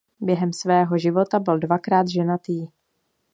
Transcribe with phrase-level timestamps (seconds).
[0.19, 2.67] Během svého života byl dvakrát ženatý.